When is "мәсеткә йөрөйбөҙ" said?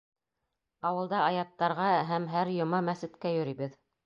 2.89-3.79